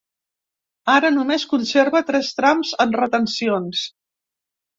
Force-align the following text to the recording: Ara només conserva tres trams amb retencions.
Ara 0.93 1.11
només 1.17 1.45
conserva 1.51 2.01
tres 2.07 2.31
trams 2.39 2.73
amb 2.87 2.99
retencions. 3.03 3.85